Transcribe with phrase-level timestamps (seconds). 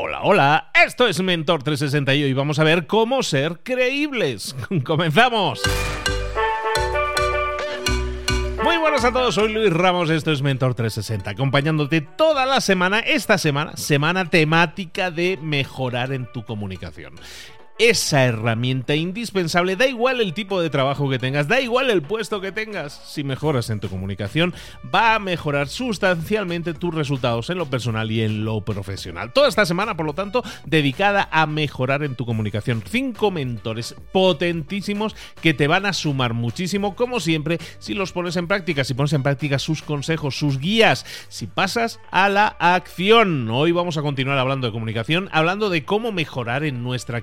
[0.00, 4.54] Hola, hola, esto es Mentor 360 y hoy vamos a ver cómo ser creíbles.
[4.84, 5.60] ¡Comenzamos!
[8.62, 13.00] Muy buenas a todos, soy Luis Ramos, esto es Mentor 360, acompañándote toda la semana,
[13.00, 17.14] esta semana, semana temática de mejorar en tu comunicación
[17.78, 19.76] esa herramienta indispensable.
[19.76, 22.92] Da igual el tipo de trabajo que tengas, da igual el puesto que tengas.
[22.92, 24.54] Si mejoras en tu comunicación,
[24.94, 29.32] va a mejorar sustancialmente tus resultados en lo personal y en lo profesional.
[29.32, 32.82] Toda esta semana, por lo tanto, dedicada a mejorar en tu comunicación.
[32.86, 38.48] Cinco mentores potentísimos que te van a sumar muchísimo, como siempre, si los pones en
[38.48, 43.48] práctica, si pones en práctica sus consejos, sus guías, si pasas a la acción.
[43.50, 47.22] Hoy vamos a continuar hablando de comunicación, hablando de cómo mejorar en nuestra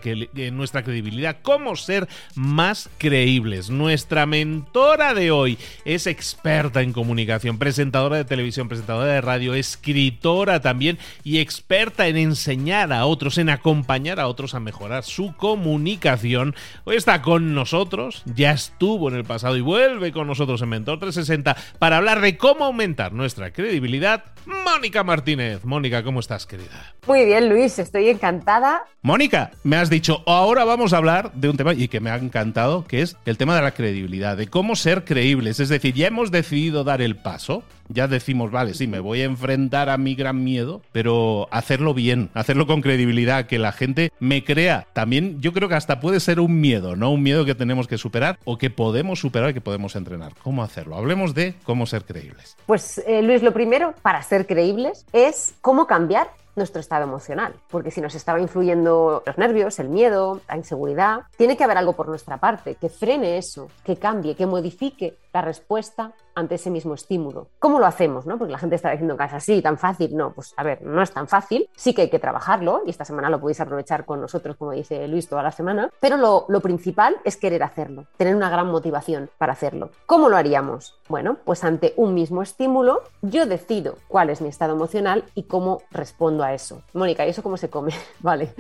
[0.52, 3.70] nuestra credibilidad, cómo ser más creíbles.
[3.70, 10.62] Nuestra mentora de hoy es experta en comunicación, presentadora de televisión, presentadora de radio, escritora
[10.62, 16.56] también y experta en enseñar a otros, en acompañar a otros a mejorar su comunicación.
[16.84, 21.00] Hoy está con nosotros, ya estuvo en el pasado y vuelve con nosotros en Mentor
[21.00, 24.24] 360 para hablar de cómo aumentar nuestra credibilidad.
[24.46, 25.66] Mónica Martínez.
[25.66, 26.94] Mónica, ¿cómo estás, querida?
[27.08, 28.84] Muy bien, Luis, estoy encantada.
[29.02, 32.16] Mónica, me has dicho, ahora vamos a hablar de un tema y que me ha
[32.16, 35.60] encantado, que es el tema de la credibilidad, de cómo ser creíbles.
[35.60, 39.26] Es decir, ya hemos decidido dar el paso, ya decimos, vale, sí, me voy a
[39.26, 44.44] enfrentar a mi gran miedo, pero hacerlo bien, hacerlo con credibilidad, que la gente me
[44.44, 44.88] crea.
[44.94, 47.12] También yo creo que hasta puede ser un miedo, ¿no?
[47.12, 50.34] Un miedo que tenemos que superar o que podemos superar, que podemos entrenar.
[50.44, 50.96] ¿Cómo hacerlo?
[50.96, 52.58] Hablemos de cómo ser creíbles.
[52.66, 57.92] Pues eh, Luis, lo primero para ser creíbles es cómo cambiar nuestro estado emocional, porque
[57.92, 62.08] si nos estaba influyendo los nervios, el miedo, la inseguridad, tiene que haber algo por
[62.08, 67.50] nuestra parte que frene eso, que cambie, que modifique la respuesta ante ese mismo estímulo.
[67.60, 68.26] ¿Cómo lo hacemos?
[68.26, 68.38] No?
[68.38, 70.16] Porque la gente está diciendo que es así, tan fácil.
[70.16, 71.70] No, pues a ver, no es tan fácil.
[71.76, 75.06] Sí que hay que trabajarlo y esta semana lo podéis aprovechar con nosotros, como dice
[75.10, 75.90] Luis, toda la semana.
[76.00, 79.90] Pero lo, lo principal es querer hacerlo, tener una gran motivación para hacerlo.
[80.06, 80.98] ¿Cómo lo haríamos?
[81.10, 85.82] Bueno, pues ante un mismo estímulo, yo decido cuál es mi estado emocional y cómo
[85.92, 86.82] respondo a eso.
[86.94, 87.92] Mónica, ¿y eso cómo se come?
[88.22, 88.54] vale.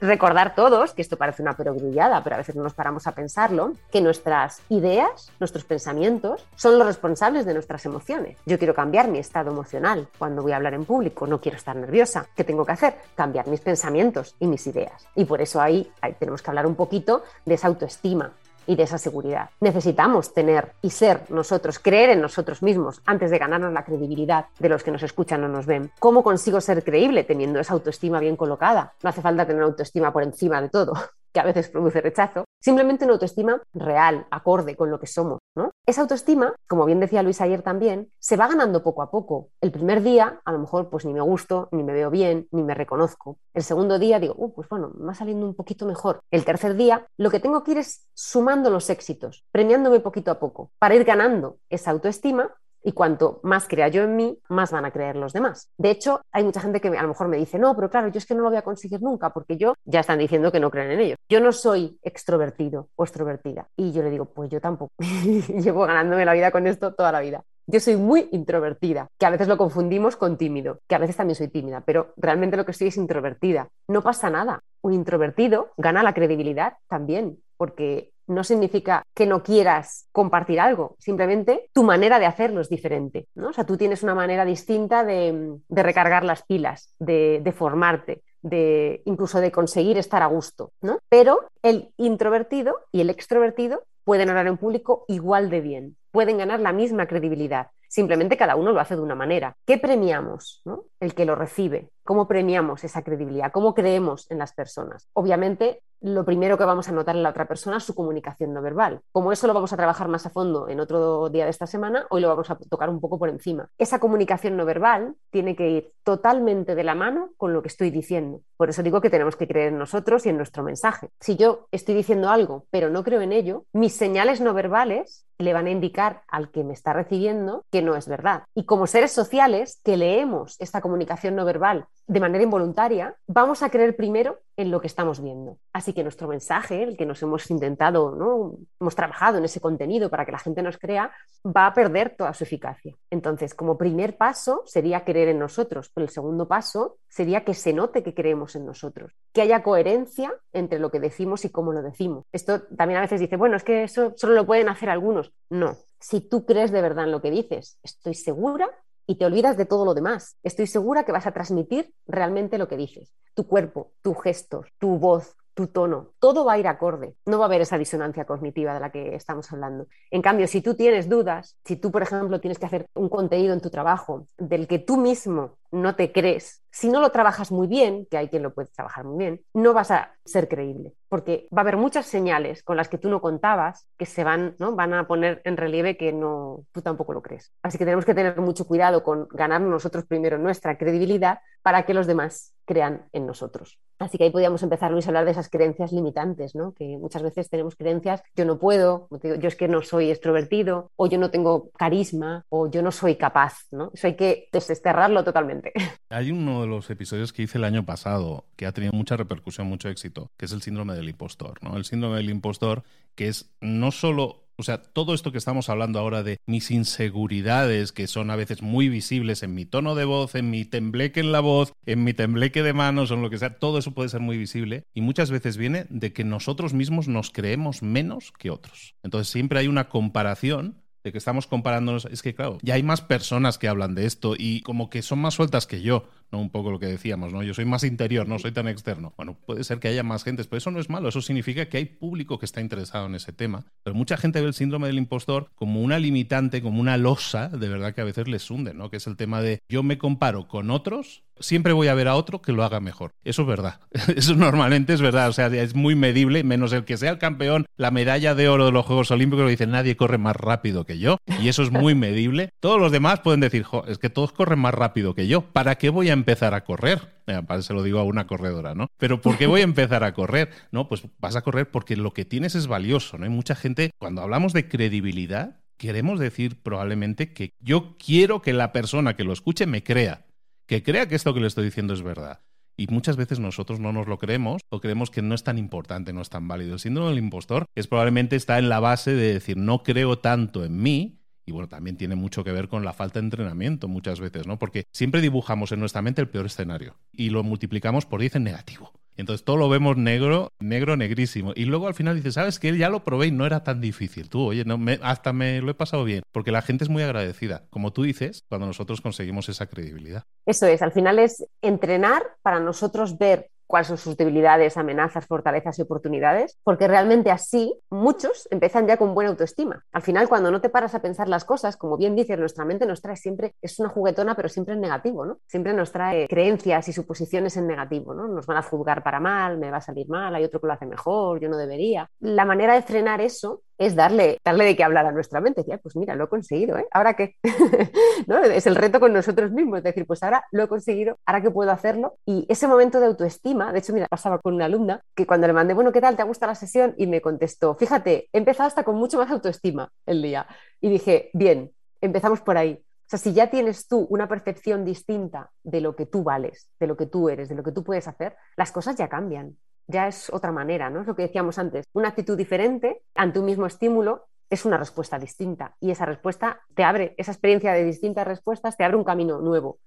[0.00, 3.72] Recordar todos, que esto parece una perogrullada, pero a veces no nos paramos a pensarlo,
[3.90, 8.38] que nuestras ideas, nuestros pensamientos, son los responsables de nuestras emociones.
[8.44, 11.76] Yo quiero cambiar mi estado emocional cuando voy a hablar en público, no quiero estar
[11.76, 12.26] nerviosa.
[12.36, 12.94] ¿Qué tengo que hacer?
[13.14, 15.06] Cambiar mis pensamientos y mis ideas.
[15.14, 18.32] Y por eso ahí, ahí tenemos que hablar un poquito de esa autoestima,
[18.66, 19.50] y de esa seguridad.
[19.60, 24.68] Necesitamos tener y ser nosotros, creer en nosotros mismos antes de ganarnos la credibilidad de
[24.68, 25.90] los que nos escuchan o nos ven.
[25.98, 28.94] ¿Cómo consigo ser creíble teniendo esa autoestima bien colocada?
[29.02, 30.94] No hace falta tener autoestima por encima de todo,
[31.34, 35.40] que a veces produce rechazo, simplemente una autoestima real, acorde con lo que somos.
[35.56, 35.72] ¿no?
[35.84, 39.50] Esa autoestima, como bien decía Luis ayer también, se va ganando poco a poco.
[39.60, 42.62] El primer día, a lo mejor, pues ni me gusto, ni me veo bien, ni
[42.62, 43.38] me reconozco.
[43.52, 46.22] El segundo día digo, uh, pues bueno, me va saliendo un poquito mejor.
[46.30, 50.38] El tercer día, lo que tengo que ir es sumando los éxitos, premiándome poquito a
[50.38, 54.84] poco, para ir ganando esa autoestima y cuanto más crea yo en mí, más van
[54.84, 55.70] a creer los demás.
[55.78, 58.18] De hecho, hay mucha gente que a lo mejor me dice, no, pero claro, yo
[58.18, 60.70] es que no lo voy a conseguir nunca porque yo ya están diciendo que no
[60.70, 61.16] creen en ello.
[61.28, 63.68] Yo no soy extrovertido o extrovertida.
[63.76, 64.92] Y yo le digo, pues yo tampoco.
[64.98, 67.42] Llevo ganándome la vida con esto toda la vida.
[67.66, 71.36] Yo soy muy introvertida, que a veces lo confundimos con tímido, que a veces también
[71.36, 73.68] soy tímida, pero realmente lo que soy es introvertida.
[73.88, 74.60] No pasa nada.
[74.82, 81.70] Un introvertido gana la credibilidad también, porque no significa que no quieras compartir algo, simplemente
[81.72, 83.26] tu manera de hacerlo es diferente.
[83.34, 83.48] ¿no?
[83.48, 89.02] O sea, tú tienes una manera distinta de, recargar las pilas, de, de, formarte, de
[89.04, 90.72] incluso de conseguir estar a gusto.
[90.80, 90.98] ¿no?
[91.08, 96.60] Pero el introvertido y el extrovertido pueden hablar en público igual de bien, pueden ganar
[96.60, 97.68] la misma credibilidad.
[97.94, 99.56] Simplemente cada uno lo hace de una manera.
[99.64, 100.62] ¿Qué premiamos?
[100.64, 100.86] ¿no?
[100.98, 101.90] El que lo recibe.
[102.02, 103.52] ¿Cómo premiamos esa credibilidad?
[103.52, 105.08] ¿Cómo creemos en las personas?
[105.12, 108.60] Obviamente, lo primero que vamos a notar en la otra persona es su comunicación no
[108.60, 109.00] verbal.
[109.10, 112.06] Como eso lo vamos a trabajar más a fondo en otro día de esta semana,
[112.10, 113.70] hoy lo vamos a tocar un poco por encima.
[113.78, 117.90] Esa comunicación no verbal tiene que ir totalmente de la mano con lo que estoy
[117.90, 118.42] diciendo.
[118.58, 121.08] Por eso digo que tenemos que creer en nosotros y en nuestro mensaje.
[121.20, 125.52] Si yo estoy diciendo algo, pero no creo en ello, mis señales no verbales le
[125.52, 128.44] van a indicar al que me está recibiendo que no es verdad.
[128.54, 133.70] Y como seres sociales que leemos esta comunicación no verbal de manera involuntaria, vamos a
[133.70, 135.58] creer primero en lo que estamos viendo.
[135.72, 138.56] Así que nuestro mensaje, el que nos hemos intentado, ¿no?
[138.80, 141.12] hemos trabajado en ese contenido para que la gente nos crea,
[141.44, 142.94] va a perder toda su eficacia.
[143.10, 147.72] Entonces, como primer paso sería creer en nosotros, pero el segundo paso sería que se
[147.72, 151.82] note que creemos en nosotros, que haya coherencia entre lo que decimos y cómo lo
[151.82, 152.24] decimos.
[152.32, 155.23] Esto también a veces dice, bueno, es que eso solo lo pueden hacer algunos.
[155.50, 158.70] No, si tú crees de verdad en lo que dices, estoy segura
[159.06, 160.36] y te olvidas de todo lo demás.
[160.42, 163.12] Estoy segura que vas a transmitir realmente lo que dices.
[163.34, 167.14] Tu cuerpo, tus gestos, tu voz, tu tono, todo va a ir acorde.
[167.26, 169.86] No va a haber esa disonancia cognitiva de la que estamos hablando.
[170.10, 173.54] En cambio, si tú tienes dudas, si tú, por ejemplo, tienes que hacer un contenido
[173.54, 177.68] en tu trabajo del que tú mismo no te crees, si no lo trabajas muy
[177.68, 181.46] bien, que hay quien lo puede trabajar muy bien, no vas a ser creíble, porque
[181.56, 184.74] va a haber muchas señales con las que tú no contabas que se van, ¿no?
[184.74, 187.52] van a poner en relieve que no, tú tampoco lo crees.
[187.62, 191.94] Así que tenemos que tener mucho cuidado con ganar nosotros primero nuestra credibilidad para que
[191.94, 193.78] los demás crean en nosotros.
[193.98, 196.74] Así que ahí podríamos empezar, Luis, a hablar de esas creencias limitantes, ¿no?
[196.74, 201.06] que muchas veces tenemos creencias, yo no puedo, yo es que no soy extrovertido, o
[201.06, 203.60] yo no tengo carisma, o yo no soy capaz.
[203.70, 203.90] ¿no?
[203.94, 205.72] Eso hay que desterrarlo totalmente.
[206.14, 209.66] Hay uno de los episodios que hice el año pasado que ha tenido mucha repercusión,
[209.66, 211.58] mucho éxito, que es el síndrome del impostor.
[211.60, 211.76] ¿no?
[211.76, 212.84] El síndrome del impostor,
[213.16, 217.90] que es no solo o sea, todo esto que estamos hablando ahora de mis inseguridades,
[217.90, 221.32] que son a veces muy visibles en mi tono de voz, en mi tembleque en
[221.32, 224.10] la voz, en mi tembleque de manos o en lo que sea, todo eso puede
[224.10, 228.50] ser muy visible y muchas veces viene de que nosotros mismos nos creemos menos que
[228.50, 228.94] otros.
[229.02, 233.02] Entonces siempre hay una comparación de que estamos comparándonos, es que claro, ya hay más
[233.02, 236.40] personas que hablan de esto y como que son más sueltas que yo, ¿no?
[236.40, 237.42] Un poco lo que decíamos, ¿no?
[237.42, 239.12] Yo soy más interior, no soy tan externo.
[239.18, 241.76] Bueno, puede ser que haya más gente, pero eso no es malo, eso significa que
[241.76, 243.66] hay público que está interesado en ese tema.
[243.82, 247.68] Pero mucha gente ve el síndrome del impostor como una limitante, como una losa, de
[247.68, 248.88] verdad que a veces les hunde, ¿no?
[248.88, 252.14] Que es el tema de yo me comparo con otros siempre voy a ver a
[252.14, 253.12] otro que lo haga mejor.
[253.24, 253.80] Eso es verdad.
[254.16, 255.28] Eso normalmente es verdad.
[255.28, 258.66] O sea, es muy medible, menos el que sea el campeón, la medalla de oro
[258.66, 261.18] de los Juegos Olímpicos, lo dice nadie corre más rápido que yo.
[261.40, 262.50] Y eso es muy medible.
[262.60, 265.42] Todos los demás pueden decir, es que todos corren más rápido que yo.
[265.52, 267.14] ¿Para qué voy a empezar a correr?
[267.60, 268.88] se lo digo a una corredora, ¿no?
[268.98, 270.50] Pero ¿por qué voy a empezar a correr?
[270.70, 273.24] No, pues vas a correr porque lo que tienes es valioso, ¿no?
[273.24, 278.72] Hay mucha gente, cuando hablamos de credibilidad, queremos decir probablemente que yo quiero que la
[278.72, 280.26] persona que lo escuche me crea
[280.66, 282.40] que crea que esto que le estoy diciendo es verdad.
[282.76, 286.12] Y muchas veces nosotros no nos lo creemos o creemos que no es tan importante,
[286.12, 286.74] no es tan válido.
[286.74, 290.64] El síndrome del impostor es probablemente está en la base de decir no creo tanto
[290.64, 291.20] en mí.
[291.46, 294.58] Y bueno, también tiene mucho que ver con la falta de entrenamiento muchas veces, ¿no?
[294.58, 298.44] Porque siempre dibujamos en nuestra mente el peor escenario y lo multiplicamos por 10 en
[298.44, 298.92] negativo.
[299.16, 301.52] Entonces todo lo vemos negro, negro, negrísimo.
[301.54, 304.28] Y luego al final dices, ¿sabes que Ya lo probé y no era tan difícil.
[304.28, 306.22] Tú, oye, no, me, hasta me lo he pasado bien.
[306.32, 310.24] Porque la gente es muy agradecida, como tú dices, cuando nosotros conseguimos esa credibilidad.
[310.46, 315.78] Eso es, al final es entrenar para nosotros ver cuáles son sus debilidades, amenazas, fortalezas
[315.78, 319.84] y oportunidades, porque realmente así muchos empiezan ya con buena autoestima.
[319.92, 322.86] Al final, cuando no te paras a pensar las cosas, como bien dices, nuestra mente
[322.86, 325.38] nos trae siempre, es una juguetona, pero siempre en negativo, ¿no?
[325.46, 328.28] Siempre nos trae creencias y suposiciones en negativo, ¿no?
[328.28, 330.72] Nos van a juzgar para mal, me va a salir mal, hay otro que lo
[330.72, 332.08] hace mejor, yo no debería.
[332.20, 335.64] La manera de frenar eso es darle, darle de qué hablar a nuestra mente.
[335.66, 336.86] Ya, pues mira, lo he conseguido, ¿eh?
[336.90, 337.36] ¿Ahora qué?
[338.26, 338.42] ¿No?
[338.42, 341.50] Es el reto con nosotros mismos, es decir, pues ahora lo he conseguido, ahora que
[341.50, 342.16] puedo hacerlo.
[342.24, 345.52] Y ese momento de autoestima, de hecho, mira, pasaba con una alumna que cuando le
[345.52, 346.16] mandé, bueno, ¿qué tal?
[346.16, 346.94] ¿Te ha gustado la sesión?
[346.96, 350.46] Y me contestó, fíjate, he empezado hasta con mucho más autoestima el día.
[350.80, 352.80] Y dije, bien, empezamos por ahí.
[352.82, 356.86] O sea, si ya tienes tú una percepción distinta de lo que tú vales, de
[356.86, 359.56] lo que tú eres, de lo que tú puedes hacer, las cosas ya cambian
[359.86, 361.02] ya es otra manera, ¿no?
[361.02, 361.86] Es lo que decíamos antes.
[361.92, 366.84] Una actitud diferente ante un mismo estímulo es una respuesta distinta y esa respuesta te
[366.84, 369.78] abre, esa experiencia de distintas respuestas te abre un camino nuevo,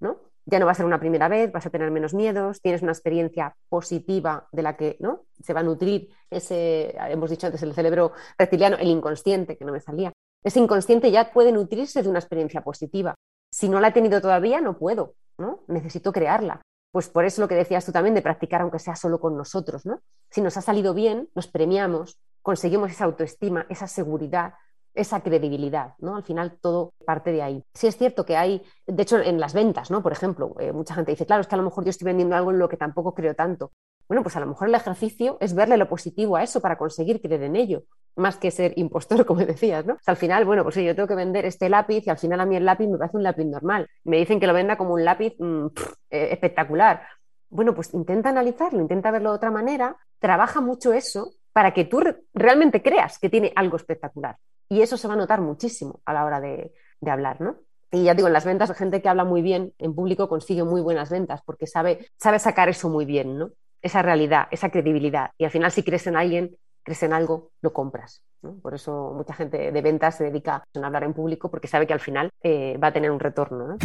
[0.00, 0.20] ¿no?
[0.48, 2.92] Ya no va a ser una primera vez, vas a tener menos miedos, tienes una
[2.92, 5.24] experiencia positiva de la que ¿no?
[5.42, 9.72] se va a nutrir ese, hemos dicho antes, el cerebro reptiliano, el inconsciente, que no
[9.72, 10.12] me salía.
[10.44, 13.16] Ese inconsciente ya puede nutrirse de una experiencia positiva.
[13.50, 15.64] Si no la he tenido todavía, no puedo, ¿no?
[15.66, 16.62] Necesito crearla.
[16.90, 19.84] Pues por eso lo que decías tú también de practicar aunque sea solo con nosotros,
[19.86, 20.00] ¿no?
[20.30, 24.54] Si nos ha salido bien, nos premiamos, conseguimos esa autoestima, esa seguridad,
[24.94, 26.16] esa credibilidad, ¿no?
[26.16, 27.64] Al final todo parte de ahí.
[27.74, 30.02] Sí es cierto que hay, de hecho en las ventas, ¿no?
[30.02, 32.34] Por ejemplo, eh, mucha gente dice, claro, es que a lo mejor yo estoy vendiendo
[32.34, 33.72] algo en lo que tampoco creo tanto.
[34.08, 37.20] Bueno, pues a lo mejor el ejercicio es verle lo positivo a eso para conseguir
[37.20, 37.82] creer en ello,
[38.14, 39.96] más que ser impostor, como decías, ¿no?
[40.06, 42.56] al final, bueno, pues yo tengo que vender este lápiz y al final a mí
[42.56, 43.88] el lápiz me parece un lápiz normal.
[44.04, 45.66] Me dicen que lo venda como un lápiz mm,
[46.10, 47.02] eh, espectacular.
[47.48, 52.02] Bueno, pues intenta analizarlo, intenta verlo de otra manera, trabaja mucho eso para que tú
[52.34, 54.36] realmente creas que tiene algo espectacular.
[54.68, 56.72] Y eso se va a notar muchísimo a la hora de,
[57.06, 57.56] hablar, ¿no?
[57.92, 60.80] Y ya digo, en las ventas, gente que habla muy bien en público consigue muy
[60.80, 63.52] buenas ventas porque sabe, sabe sacar eso muy bien, ¿no?
[63.86, 65.30] Esa realidad, esa credibilidad.
[65.38, 68.22] Y al final, si crees en alguien, crees en algo, lo compras.
[68.62, 71.92] Por eso mucha gente de ventas se dedica a hablar en público porque sabe que
[71.92, 73.76] al final eh, va a tener un retorno.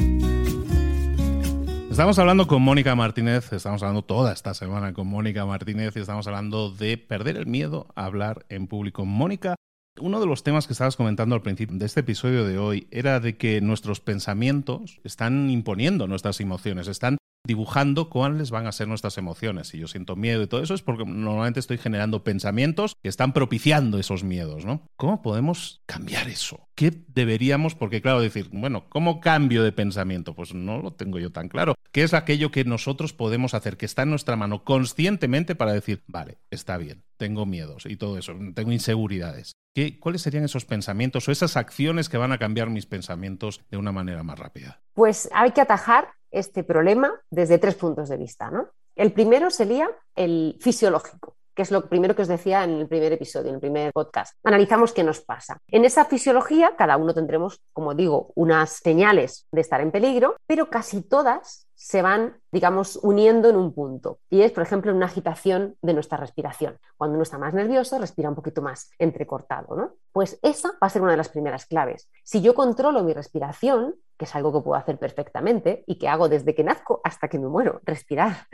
[1.90, 6.26] Estamos hablando con Mónica Martínez, estamos hablando toda esta semana con Mónica Martínez y estamos
[6.26, 9.06] hablando de perder el miedo a hablar en público.
[9.06, 9.56] Mónica
[10.00, 13.20] Uno de los temas que estabas comentando al principio de este episodio de hoy era
[13.20, 19.18] de que nuestros pensamientos están imponiendo nuestras emociones, están dibujando cuáles van a ser nuestras
[19.18, 19.70] emociones.
[19.70, 23.34] Si yo siento miedo y todo eso es porque normalmente estoy generando pensamientos que están
[23.34, 24.86] propiciando esos miedos, ¿no?
[24.96, 26.68] ¿Cómo podemos cambiar eso?
[26.82, 27.76] ¿Qué deberíamos?
[27.76, 30.34] Porque claro, decir, bueno, ¿cómo cambio de pensamiento?
[30.34, 31.76] Pues no lo tengo yo tan claro.
[31.92, 36.04] ¿Qué es aquello que nosotros podemos hacer, que está en nuestra mano conscientemente para decir,
[36.08, 39.52] vale, está bien, tengo miedos y todo eso, tengo inseguridades?
[39.76, 43.78] ¿Qué, ¿Cuáles serían esos pensamientos o esas acciones que van a cambiar mis pensamientos de
[43.78, 44.82] una manera más rápida?
[44.96, 48.50] Pues hay que atajar este problema desde tres puntos de vista.
[48.50, 48.70] ¿no?
[48.96, 53.14] El primero sería el fisiológico que es lo primero que os decía en el primer
[53.14, 54.36] episodio, en el primer podcast.
[54.44, 55.58] Analizamos qué nos pasa.
[55.68, 60.70] En esa fisiología, cada uno tendremos, como digo, unas señales de estar en peligro, pero
[60.70, 64.20] casi todas se van, digamos, uniendo en un punto.
[64.30, 66.78] Y es, por ejemplo, una agitación de nuestra respiración.
[66.96, 69.96] Cuando uno está más nervioso, respira un poquito más entrecortado, ¿no?
[70.12, 72.08] Pues esa va a ser una de las primeras claves.
[72.24, 76.30] Si yo controlo mi respiración, que es algo que puedo hacer perfectamente y que hago
[76.30, 78.46] desde que nazco hasta que me muero, respirar,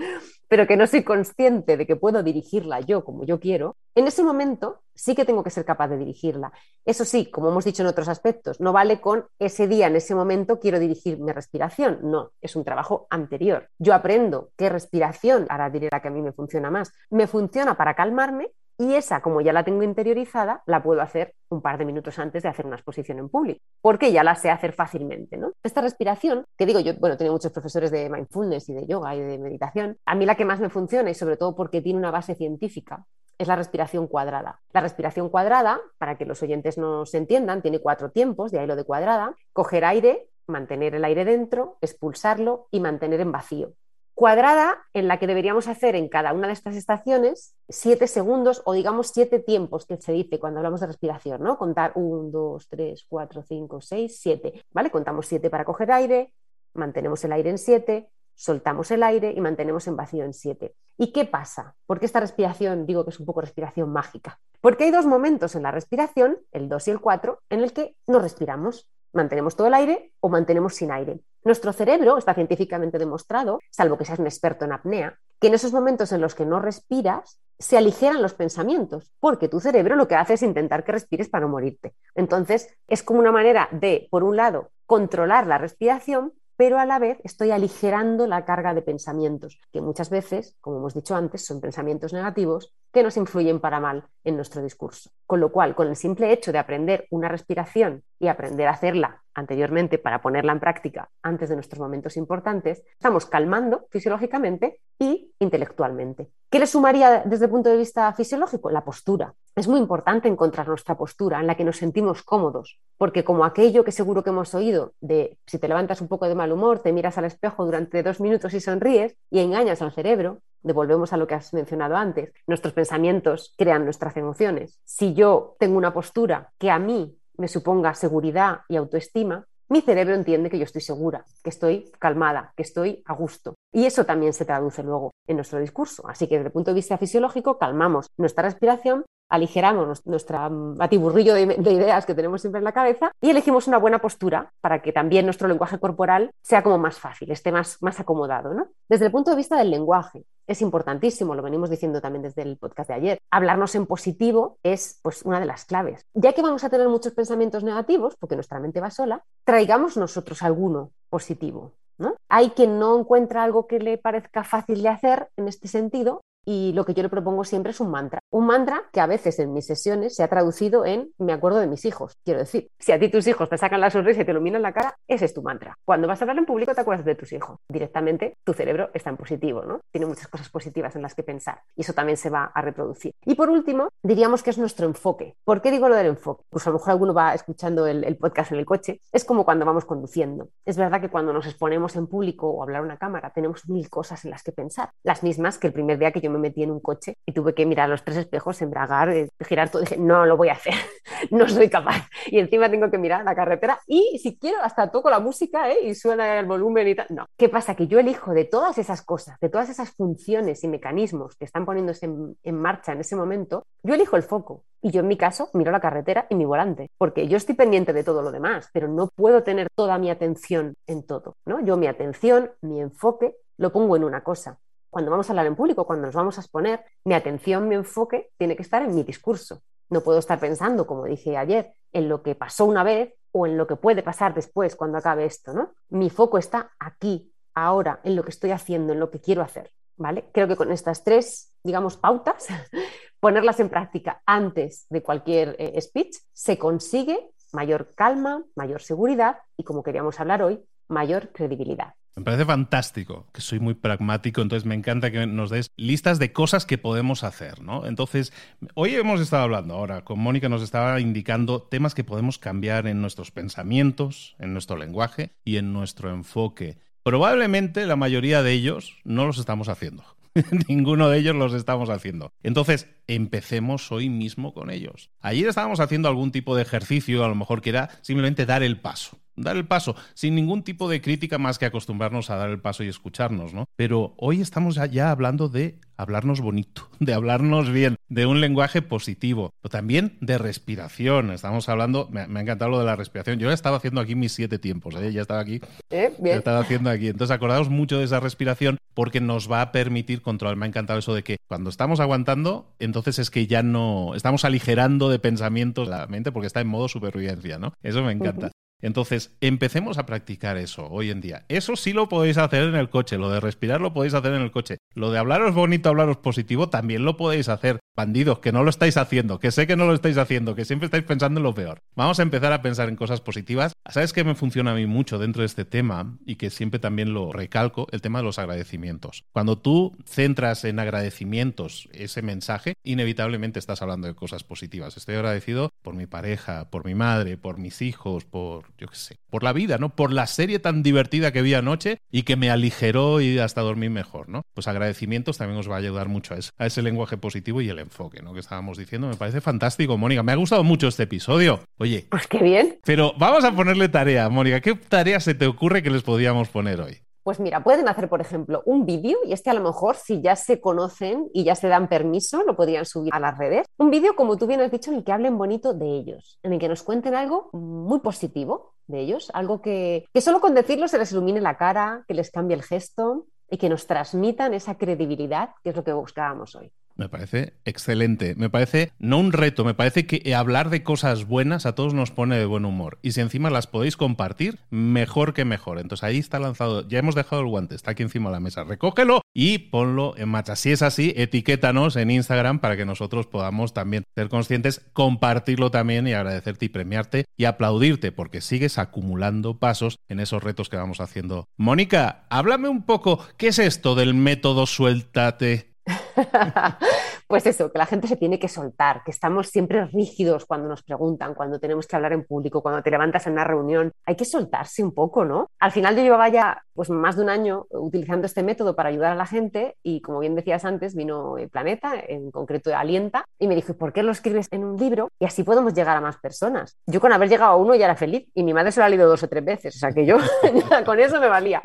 [0.47, 4.23] pero que no soy consciente de que puedo dirigirla yo como yo quiero, en ese
[4.23, 6.51] momento sí que tengo que ser capaz de dirigirla.
[6.83, 10.15] Eso sí, como hemos dicho en otros aspectos, no vale con ese día, en ese
[10.15, 11.99] momento, quiero dirigir mi respiración.
[12.03, 13.69] No, es un trabajo anterior.
[13.77, 17.77] Yo aprendo qué respiración, ahora diré la que a mí me funciona más, me funciona
[17.77, 21.85] para calmarme y esa, como ya la tengo interiorizada, la puedo hacer un par de
[21.85, 25.35] minutos antes de hacer una exposición en público, porque ya la sé hacer fácilmente.
[25.35, 25.53] ¿no?
[25.63, 29.21] Esta respiración, que digo yo, bueno, tengo muchos profesores de mindfulness y de yoga y
[29.21, 32.11] de meditación, a mí la que más me funciona y sobre todo porque tiene una
[32.11, 33.03] base científica
[33.37, 34.61] es la respiración cuadrada.
[34.73, 38.75] La respiración cuadrada, para que los oyentes nos entiendan, tiene cuatro tiempos, de ahí lo
[38.75, 43.73] de cuadrada, coger aire, mantener el aire dentro, expulsarlo y mantener en vacío
[44.17, 48.73] cuadrada en la que deberíamos hacer en cada una de estas estaciones siete segundos o
[48.73, 51.55] digamos siete tiempos que se dice cuando hablamos de respiración, ¿no?
[51.59, 54.89] Contar un, dos, tres, cuatro, cinco, seis, siete, ¿vale?
[54.89, 56.33] Contamos siete para coger aire,
[56.73, 60.75] mantenemos el aire en siete, soltamos el aire y mantenemos en vacío en siete.
[60.97, 61.75] ¿Y qué pasa?
[61.85, 64.39] Porque esta respiración, digo que es un poco respiración mágica.
[64.61, 67.95] Porque hay dos momentos en la respiración, el 2 y el 4, en el que
[68.07, 71.19] no respiramos mantenemos todo el aire o mantenemos sin aire.
[71.43, 75.73] Nuestro cerebro está científicamente demostrado, salvo que seas un experto en apnea, que en esos
[75.73, 80.15] momentos en los que no respiras se aligeran los pensamientos, porque tu cerebro lo que
[80.15, 81.95] hace es intentar que respires para no morirte.
[82.15, 86.99] Entonces, es como una manera de, por un lado, controlar la respiración, pero a la
[86.99, 91.61] vez estoy aligerando la carga de pensamientos, que muchas veces, como hemos dicho antes, son
[91.61, 95.11] pensamientos negativos que nos influyen para mal en nuestro discurso.
[95.27, 99.23] Con lo cual, con el simple hecho de aprender una respiración y aprender a hacerla
[99.33, 106.31] anteriormente para ponerla en práctica antes de nuestros momentos importantes, estamos calmando fisiológicamente y intelectualmente.
[106.49, 108.71] ¿Qué le sumaría desde el punto de vista fisiológico?
[108.71, 109.33] La postura.
[109.55, 113.83] Es muy importante encontrar nuestra postura en la que nos sentimos cómodos, porque como aquello
[113.83, 116.93] que seguro que hemos oído de si te levantas un poco de mal humor, te
[116.93, 121.27] miras al espejo durante dos minutos y sonríes y engañas al cerebro, devolvemos a lo
[121.27, 124.79] que has mencionado antes, nuestros pensamientos crean nuestras emociones.
[124.83, 130.15] Si yo tengo una postura que a mí me suponga seguridad y autoestima, mi cerebro
[130.15, 133.55] entiende que yo estoy segura, que estoy calmada, que estoy a gusto.
[133.73, 136.07] Y eso también se traduce luego en nuestro discurso.
[136.07, 141.33] Así que desde el punto de vista fisiológico, calmamos nuestra respiración aligeramos nuestro mm, batiburrillo
[141.33, 144.91] de, ideas que tenemos siempre en la cabeza y elegimos una buena postura para que
[144.91, 148.53] también nuestro lenguaje corporal sea como más fácil, esté más, más acomodado.
[148.53, 148.69] ¿no?
[148.87, 152.57] Desde el punto de vista del lenguaje, es importantísimo, lo venimos diciendo también desde el
[152.57, 156.05] podcast de ayer, hablarnos en positivo es pues, una de las claves.
[156.13, 160.41] Ya que vamos a tener muchos pensamientos negativos, porque nuestra mente va sola, traigamos nosotros
[160.41, 161.73] alguno positivo.
[161.97, 162.15] ¿no?
[162.29, 166.71] Hay quien no encuentra algo que le parezca fácil de hacer en este sentido y
[166.71, 168.21] lo que yo le propongo siempre es un mantra.
[168.31, 171.67] Un mantra que a veces en mis sesiones se ha traducido en me acuerdo de
[171.67, 172.15] mis hijos.
[172.23, 174.71] Quiero decir, si a ti tus hijos te sacan la sonrisa y te iluminan la
[174.71, 175.77] cara, ese es tu mantra.
[175.83, 177.59] Cuando vas a hablar en público te acuerdas de tus hijos.
[177.67, 179.81] Directamente tu cerebro está en positivo, ¿no?
[179.91, 183.11] Tiene muchas cosas positivas en las que pensar y eso también se va a reproducir.
[183.25, 185.35] Y por último, diríamos que es nuestro enfoque.
[185.43, 186.45] ¿Por qué digo lo del enfoque?
[186.49, 189.01] Pues a lo mejor alguno va escuchando el, el podcast en el coche.
[189.11, 190.47] Es como cuando vamos conduciendo.
[190.63, 193.89] Es verdad que cuando nos exponemos en público o hablar a una cámara tenemos mil
[193.89, 194.91] cosas en las que pensar.
[195.03, 197.53] Las mismas que el primer día que yo me metí en un coche y tuve
[197.53, 199.81] que mirar los tres espejos, embragar, eh, girar todo.
[199.81, 200.73] Dije, no lo voy a hacer,
[201.31, 202.07] no soy capaz.
[202.27, 205.77] Y encima tengo que mirar la carretera y si quiero hasta toco la música ¿eh?
[205.83, 207.07] y suena el volumen y tal.
[207.09, 207.25] No.
[207.37, 207.75] ¿Qué pasa?
[207.75, 211.65] Que yo elijo de todas esas cosas, de todas esas funciones y mecanismos que están
[211.65, 214.63] poniéndose en, en marcha en ese momento, yo elijo el foco.
[214.81, 217.93] Y yo en mi caso miro la carretera y mi volante, porque yo estoy pendiente
[217.93, 221.35] de todo lo demás, pero no puedo tener toda mi atención en todo.
[221.45, 221.59] ¿no?
[221.61, 224.59] Yo mi atención, mi enfoque, lo pongo en una cosa
[224.97, 228.31] cuando vamos a hablar en público, cuando nos vamos a exponer, mi atención, mi enfoque
[228.35, 229.61] tiene que estar en mi discurso.
[229.89, 233.59] No puedo estar pensando, como dije ayer, en lo que pasó una vez o en
[233.59, 235.75] lo que puede pasar después cuando acabe esto, ¿no?
[235.89, 239.71] Mi foco está aquí, ahora, en lo que estoy haciendo, en lo que quiero hacer,
[239.97, 240.25] ¿vale?
[240.33, 242.47] Creo que con estas tres, digamos, pautas,
[243.19, 249.63] ponerlas en práctica antes de cualquier eh, speech, se consigue mayor calma, mayor seguridad y,
[249.63, 251.93] como queríamos hablar hoy, mayor credibilidad.
[252.17, 256.33] Me parece fantástico, que soy muy pragmático, entonces me encanta que nos des listas de
[256.33, 257.85] cosas que podemos hacer, ¿no?
[257.85, 258.33] Entonces,
[258.73, 263.01] hoy hemos estado hablando ahora, con Mónica nos estaba indicando temas que podemos cambiar en
[263.01, 266.79] nuestros pensamientos, en nuestro lenguaje y en nuestro enfoque.
[267.03, 270.03] Probablemente la mayoría de ellos no los estamos haciendo.
[270.67, 272.33] Ninguno de ellos los estamos haciendo.
[272.41, 275.11] Entonces, empecemos hoy mismo con ellos.
[275.19, 278.79] Ayer estábamos haciendo algún tipo de ejercicio, a lo mejor que era simplemente dar el
[278.79, 282.59] paso dar el paso, sin ningún tipo de crítica más que acostumbrarnos a dar el
[282.59, 283.65] paso y escucharnos, ¿no?
[283.75, 289.51] Pero hoy estamos ya hablando de hablarnos bonito, de hablarnos bien, de un lenguaje positivo,
[289.61, 291.31] pero también de respiración.
[291.31, 293.39] Estamos hablando, me, ha encantado lo de la respiración.
[293.39, 295.11] Yo ya estaba haciendo aquí mis siete tiempos, ¿eh?
[295.11, 295.61] ya estaba aquí.
[295.89, 296.13] ¿Eh?
[296.19, 296.35] Bien.
[296.35, 297.07] Ya estaba haciendo aquí.
[297.07, 300.55] Entonces, acordaos mucho de esa respiración porque nos va a permitir controlar.
[300.57, 304.45] Me ha encantado eso de que cuando estamos aguantando, entonces es que ya no estamos
[304.45, 307.73] aligerando de pensamientos la mente porque está en modo supervivencia, ¿no?
[307.83, 308.51] Eso me encanta.
[308.81, 311.45] Entonces, empecemos a practicar eso hoy en día.
[311.49, 314.41] Eso sí lo podéis hacer en el coche, lo de respirar lo podéis hacer en
[314.41, 314.77] el coche.
[314.93, 317.79] Lo de hablaros bonito, hablaros positivo, también lo podéis hacer.
[317.95, 320.85] Bandidos, que no lo estáis haciendo, que sé que no lo estáis haciendo, que siempre
[320.85, 321.81] estáis pensando en lo peor.
[321.95, 323.73] Vamos a empezar a pensar en cosas positivas.
[323.89, 327.13] ¿Sabes qué me funciona a mí mucho dentro de este tema y que siempre también
[327.13, 327.87] lo recalco?
[327.91, 329.23] El tema de los agradecimientos.
[329.31, 334.95] Cuando tú centras en agradecimientos ese mensaje, inevitablemente estás hablando de cosas positivas.
[334.95, 339.19] Estoy agradecido por mi pareja, por mi madre, por mis hijos, por, yo qué sé,
[339.29, 339.95] por la vida, ¿no?
[339.95, 343.89] Por la serie tan divertida que vi anoche y que me aligeró y hasta dormir
[343.89, 344.43] mejor, ¿no?
[344.53, 347.79] Pues agradecimientos también os va a ayudar mucho a, a ese lenguaje positivo y el
[347.79, 348.33] enfoque, ¿no?
[348.33, 349.07] Que estábamos diciendo.
[349.07, 350.23] Me parece fantástico, Mónica.
[350.23, 351.61] Me ha gustado mucho este episodio.
[351.77, 352.07] Oye.
[352.09, 352.79] Pues qué bien.
[352.85, 354.61] Pero vamos a ponerle tarea, Mónica.
[354.61, 357.06] ¿Qué tarea se te ocurre que les podríamos poner hoy?
[357.27, 360.37] Pues mira, pueden hacer, por ejemplo, un vídeo y este a lo mejor, si ya
[360.37, 363.67] se conocen y ya se dan permiso, lo podrían subir a las redes.
[363.75, 366.53] Un vídeo, como tú bien has dicho, en el que hablen bonito de ellos, en
[366.53, 370.87] el que nos cuenten algo muy positivo de ellos, algo que, que solo con decirlo
[370.87, 374.77] se les ilumine la cara, que les cambie el gesto y que nos transmitan esa
[374.77, 376.71] credibilidad, que es lo que buscábamos hoy.
[376.97, 378.33] Me parece excelente.
[378.35, 382.11] Me parece no un reto, me parece que hablar de cosas buenas a todos nos
[382.11, 382.97] pone de buen humor.
[383.03, 385.79] Y si encima las podéis compartir, mejor que mejor.
[385.79, 386.87] Entonces ahí está lanzado.
[386.87, 388.63] Ya hemos dejado el guante, está aquí encima de la mesa.
[388.63, 390.55] Recógelo y ponlo en marcha.
[390.55, 396.07] Si es así, etiquétanos en Instagram para que nosotros podamos también ser conscientes, compartirlo también
[396.07, 400.99] y agradecerte y premiarte y aplaudirte porque sigues acumulando pasos en esos retos que vamos
[400.99, 401.47] haciendo.
[401.57, 405.76] Mónica, háblame un poco, ¿qué es esto del método suéltate?
[407.27, 410.83] pues eso, que la gente se tiene que soltar, que estamos siempre rígidos cuando nos
[410.83, 413.91] preguntan, cuando tenemos que hablar en público, cuando te levantas en una reunión.
[414.05, 415.49] Hay que soltarse un poco, ¿no?
[415.59, 419.11] Al final yo llevaba ya pues, más de un año utilizando este método para ayudar
[419.11, 423.47] a la gente y como bien decías antes, vino el Planeta, en concreto Alienta, y
[423.47, 425.09] me dijo, ¿por qué lo escribes en un libro?
[425.19, 426.77] Y así podemos llegar a más personas.
[426.85, 428.89] Yo con haber llegado a uno ya era feliz y mi madre se lo ha
[428.89, 430.17] leído dos o tres veces, o sea que yo
[430.85, 431.61] con eso me valía.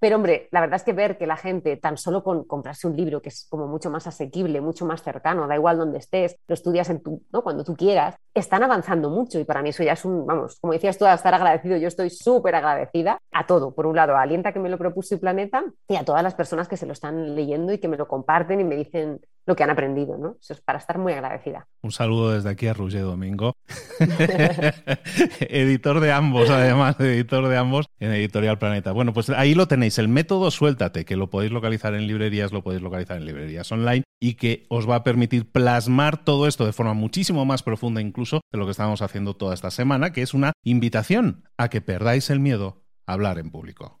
[0.00, 2.96] Pero hombre, la verdad es que ver que la gente, tan solo con comprarse un
[2.96, 6.54] libro, que es como mucho más asequible, mucho más cercano, da igual donde estés, lo
[6.54, 7.42] estudias en tu, ¿no?
[7.42, 10.72] cuando tú quieras, están avanzando mucho y para mí eso ya es un, vamos, como
[10.72, 13.74] decías tú, a estar agradecido, yo estoy súper agradecida a todo.
[13.74, 16.34] Por un lado, a Alienta que me lo propuso y Planeta y a todas las
[16.34, 19.56] personas que se lo están leyendo y que me lo comparten y me dicen lo
[19.56, 20.36] que han aprendido, ¿no?
[20.40, 21.66] Eso es para estar muy agradecida.
[21.82, 23.54] Un saludo desde aquí a Roger Domingo,
[25.40, 28.92] editor de ambos, además, editor de ambos en Editorial Planeta.
[28.92, 32.62] Bueno, pues ahí lo tenéis, el método Suéltate, que lo podéis localizar en librerías, lo
[32.62, 36.72] podéis localizar en librerías online y que os va a permitir plasmar todo esto de
[36.72, 40.34] forma muchísimo más profunda incluso de lo que estamos haciendo toda esta semana, que es
[40.34, 44.00] una invitación a que perdáis el miedo a hablar en público.